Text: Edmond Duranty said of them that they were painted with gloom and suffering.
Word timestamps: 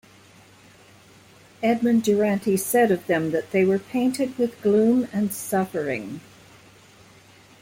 Edmond 1.61 2.03
Duranty 2.03 2.57
said 2.59 2.89
of 2.89 3.05
them 3.05 3.29
that 3.29 3.51
they 3.51 3.63
were 3.63 3.77
painted 3.77 4.35
with 4.35 4.59
gloom 4.59 5.07
and 5.13 5.31
suffering. 5.31 6.21